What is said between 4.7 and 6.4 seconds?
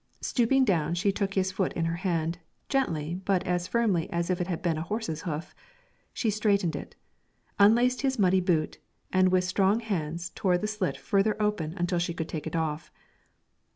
a horse's hoof. She